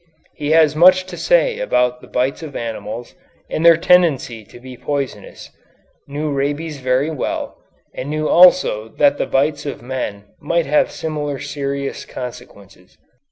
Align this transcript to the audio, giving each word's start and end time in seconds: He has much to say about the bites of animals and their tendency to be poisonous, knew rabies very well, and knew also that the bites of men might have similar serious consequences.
He 0.33 0.49
has 0.49 0.75
much 0.75 1.05
to 1.05 1.15
say 1.15 1.59
about 1.59 2.01
the 2.01 2.07
bites 2.07 2.41
of 2.41 2.55
animals 2.55 3.13
and 3.51 3.63
their 3.63 3.77
tendency 3.77 4.43
to 4.45 4.59
be 4.59 4.75
poisonous, 4.75 5.51
knew 6.07 6.31
rabies 6.31 6.79
very 6.79 7.11
well, 7.11 7.59
and 7.93 8.09
knew 8.09 8.27
also 8.27 8.89
that 8.97 9.19
the 9.19 9.27
bites 9.27 9.63
of 9.67 9.83
men 9.83 10.23
might 10.39 10.65
have 10.65 10.89
similar 10.89 11.37
serious 11.37 12.03
consequences. 12.03 12.97